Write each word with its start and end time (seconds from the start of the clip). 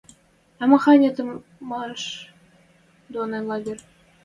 А 0.61 0.63
маханьы 0.71 1.09
тышман 1.15 1.95
доны 3.11 3.39
лагерь 3.49 3.83